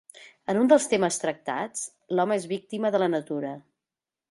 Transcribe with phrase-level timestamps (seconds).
[0.53, 3.55] En un dels temes tractats l'home és víctima de la natura.